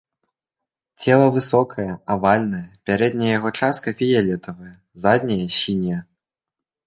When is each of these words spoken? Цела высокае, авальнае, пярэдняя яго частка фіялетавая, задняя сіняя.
Цела 1.01 1.27
высокае, 1.35 1.85
авальнае, 2.15 2.63
пярэдняя 2.89 3.29
яго 3.37 3.49
частка 3.61 3.89
фіялетавая, 3.99 4.73
задняя 5.03 5.45
сіняя. 5.59 6.01